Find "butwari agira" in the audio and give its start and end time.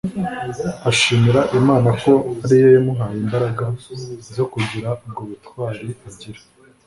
5.29-6.41